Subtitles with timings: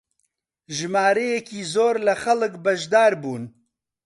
[0.75, 3.43] ژمارەیەکی زۆر لە خەڵک بەشدار بوون